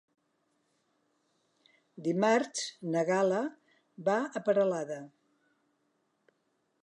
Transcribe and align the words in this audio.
Dimarts 2.07 2.63
na 2.95 3.05
Gal·la 3.11 3.41
va 4.09 4.17
a 4.39 4.43
Peralada. 4.49 4.99